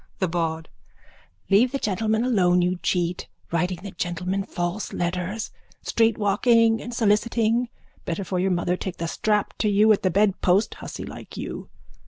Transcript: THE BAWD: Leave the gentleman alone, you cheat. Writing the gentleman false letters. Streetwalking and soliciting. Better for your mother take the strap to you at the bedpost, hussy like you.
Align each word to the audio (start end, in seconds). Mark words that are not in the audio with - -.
THE 0.17 0.27
BAWD: 0.27 0.67
Leave 1.51 1.71
the 1.71 1.77
gentleman 1.77 2.23
alone, 2.23 2.63
you 2.63 2.77
cheat. 2.81 3.27
Writing 3.51 3.81
the 3.83 3.91
gentleman 3.91 4.41
false 4.43 4.93
letters. 4.93 5.51
Streetwalking 5.83 6.81
and 6.81 6.91
soliciting. 6.91 7.69
Better 8.03 8.23
for 8.23 8.39
your 8.39 8.49
mother 8.49 8.75
take 8.75 8.97
the 8.97 9.07
strap 9.07 9.55
to 9.59 9.69
you 9.69 9.93
at 9.93 10.01
the 10.01 10.09
bedpost, 10.09 10.73
hussy 10.73 11.05
like 11.05 11.37
you. 11.37 11.69